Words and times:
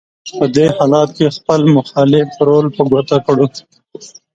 په 0.39 0.45
دې 0.55 0.65
حالت 0.75 1.09
کې 1.17 1.35
خپل 1.37 1.61
مخالف 1.77 2.29
رول 2.47 2.65
په 2.75 2.81
ګوته 2.91 3.17
کړو: 3.25 3.45